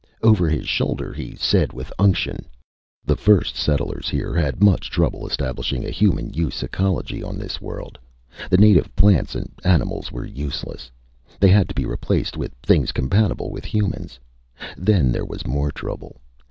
Over 0.23 0.49
his 0.49 0.67
shoulder 0.67 1.13
he 1.13 1.35
said 1.35 1.73
with 1.73 1.93
unction: 1.99 2.47
"The 3.05 3.15
first 3.15 3.55
settlers 3.55 4.09
here 4.09 4.33
had 4.33 4.63
much 4.63 4.89
trouble 4.89 5.27
establishing 5.27 5.85
a 5.85 5.91
human 5.91 6.33
use 6.33 6.63
ecology 6.63 7.21
on 7.21 7.37
this 7.37 7.61
world. 7.61 7.99
The 8.49 8.57
native 8.57 8.95
plants 8.95 9.35
and 9.35 9.51
animals 9.63 10.11
were 10.11 10.25
useless. 10.25 10.89
They 11.39 11.49
had 11.49 11.69
to 11.69 11.75
be 11.75 11.85
replaced 11.85 12.35
with 12.35 12.51
things 12.63 12.91
compatible 12.91 13.51
with 13.51 13.63
humans. 13.63 14.19
Then 14.75 15.11
there 15.11 15.21
was 15.23 15.45
more 15.45 15.69
trouble. 15.71 16.19